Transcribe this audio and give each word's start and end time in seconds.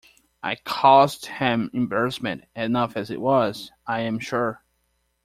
I 0.41 0.55
caused 0.55 1.27
him 1.27 1.69
embarrassment 1.75 2.45
enough 2.55 2.97
as 2.97 3.11
it 3.11 3.21
was, 3.21 3.71
I 3.85 3.99
am 3.99 4.17
sure. 4.17 4.63